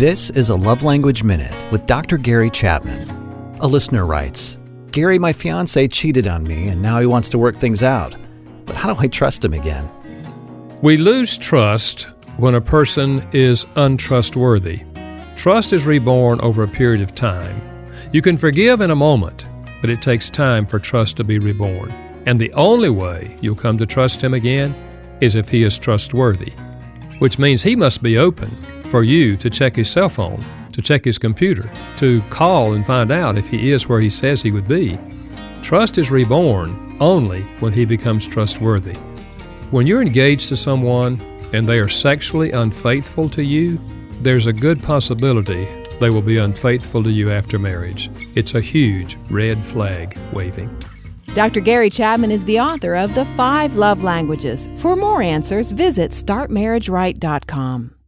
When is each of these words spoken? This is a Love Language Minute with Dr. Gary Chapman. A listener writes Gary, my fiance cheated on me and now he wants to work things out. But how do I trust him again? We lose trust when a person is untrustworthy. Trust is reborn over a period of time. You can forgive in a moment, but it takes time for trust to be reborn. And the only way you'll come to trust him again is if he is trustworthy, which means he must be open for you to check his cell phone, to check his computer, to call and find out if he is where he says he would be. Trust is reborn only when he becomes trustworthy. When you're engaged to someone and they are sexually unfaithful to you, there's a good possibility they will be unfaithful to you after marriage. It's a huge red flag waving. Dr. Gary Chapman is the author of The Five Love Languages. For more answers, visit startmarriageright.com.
This 0.00 0.30
is 0.30 0.48
a 0.48 0.56
Love 0.56 0.82
Language 0.82 1.22
Minute 1.24 1.54
with 1.70 1.84
Dr. 1.84 2.16
Gary 2.16 2.48
Chapman. 2.48 3.06
A 3.60 3.66
listener 3.66 4.06
writes 4.06 4.58
Gary, 4.92 5.18
my 5.18 5.30
fiance 5.30 5.88
cheated 5.88 6.26
on 6.26 6.42
me 6.44 6.68
and 6.68 6.80
now 6.80 7.00
he 7.00 7.06
wants 7.06 7.28
to 7.28 7.38
work 7.38 7.54
things 7.54 7.82
out. 7.82 8.16
But 8.64 8.76
how 8.76 8.94
do 8.94 8.98
I 8.98 9.08
trust 9.08 9.44
him 9.44 9.52
again? 9.52 9.90
We 10.80 10.96
lose 10.96 11.36
trust 11.36 12.04
when 12.38 12.54
a 12.54 12.62
person 12.62 13.28
is 13.34 13.66
untrustworthy. 13.76 14.84
Trust 15.36 15.74
is 15.74 15.84
reborn 15.84 16.40
over 16.40 16.62
a 16.62 16.68
period 16.68 17.02
of 17.02 17.14
time. 17.14 17.60
You 18.10 18.22
can 18.22 18.38
forgive 18.38 18.80
in 18.80 18.92
a 18.92 18.96
moment, 18.96 19.44
but 19.82 19.90
it 19.90 20.00
takes 20.00 20.30
time 20.30 20.64
for 20.64 20.78
trust 20.78 21.18
to 21.18 21.24
be 21.24 21.38
reborn. 21.38 21.90
And 22.24 22.40
the 22.40 22.54
only 22.54 22.88
way 22.88 23.36
you'll 23.42 23.54
come 23.54 23.76
to 23.76 23.84
trust 23.84 24.24
him 24.24 24.32
again 24.32 24.74
is 25.20 25.36
if 25.36 25.50
he 25.50 25.62
is 25.62 25.76
trustworthy, 25.76 26.54
which 27.18 27.38
means 27.38 27.62
he 27.62 27.76
must 27.76 28.02
be 28.02 28.16
open 28.16 28.56
for 28.90 29.04
you 29.04 29.36
to 29.36 29.48
check 29.48 29.76
his 29.76 29.88
cell 29.88 30.08
phone, 30.08 30.44
to 30.72 30.82
check 30.82 31.04
his 31.04 31.18
computer, 31.18 31.70
to 31.96 32.20
call 32.22 32.74
and 32.74 32.84
find 32.84 33.10
out 33.10 33.38
if 33.38 33.46
he 33.46 33.70
is 33.70 33.88
where 33.88 34.00
he 34.00 34.10
says 34.10 34.42
he 34.42 34.50
would 34.50 34.68
be. 34.68 34.98
Trust 35.62 35.98
is 35.98 36.10
reborn 36.10 36.96
only 37.00 37.42
when 37.60 37.72
he 37.72 37.84
becomes 37.84 38.26
trustworthy. 38.26 38.96
When 39.70 39.86
you're 39.86 40.02
engaged 40.02 40.48
to 40.48 40.56
someone 40.56 41.20
and 41.52 41.68
they 41.68 41.78
are 41.78 41.88
sexually 41.88 42.50
unfaithful 42.52 43.28
to 43.30 43.44
you, 43.44 43.80
there's 44.20 44.46
a 44.46 44.52
good 44.52 44.82
possibility 44.82 45.66
they 46.00 46.10
will 46.10 46.22
be 46.22 46.38
unfaithful 46.38 47.02
to 47.04 47.10
you 47.10 47.30
after 47.30 47.58
marriage. 47.58 48.10
It's 48.34 48.54
a 48.54 48.60
huge 48.60 49.16
red 49.28 49.58
flag 49.58 50.18
waving. 50.32 50.76
Dr. 51.34 51.60
Gary 51.60 51.90
Chapman 51.90 52.32
is 52.32 52.44
the 52.44 52.58
author 52.58 52.96
of 52.96 53.14
The 53.14 53.24
Five 53.24 53.76
Love 53.76 54.02
Languages. 54.02 54.68
For 54.76 54.96
more 54.96 55.22
answers, 55.22 55.70
visit 55.70 56.10
startmarriageright.com. 56.10 57.99